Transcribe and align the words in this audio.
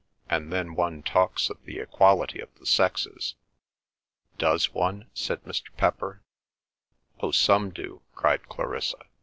And 0.27 0.51
then 0.51 0.73
one 0.73 1.03
talks 1.03 1.47
of 1.51 1.63
the 1.63 1.77
equality 1.77 2.39
of 2.39 2.49
the 2.55 2.65
sexes!" 2.65 3.35
"Does 4.39 4.73
one?" 4.73 5.11
said 5.13 5.43
Mr. 5.43 5.67
Pepper. 5.77 6.23
"Oh, 7.19 7.29
some 7.29 7.69
do!" 7.69 8.01
cried 8.15 8.49
Clarissa. 8.49 8.97